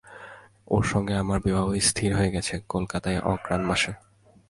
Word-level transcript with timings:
এঁর 0.71 0.83
সঙ্গে 0.83 1.13
আমার 1.15 1.39
বিবাহ 1.39 1.65
স্থির 1.89 2.09
হয়ে 2.15 2.31
গেছে, 2.31 2.53
কলকাতায় 2.69 3.19
অঘ্রান 3.23 3.61
মাসে। 3.61 3.91